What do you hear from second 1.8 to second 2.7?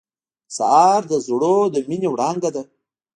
مینې وړانګه ده.